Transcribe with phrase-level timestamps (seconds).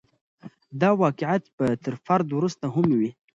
[0.81, 3.09] دا واقعیت به تر فرد وروسته هم وي.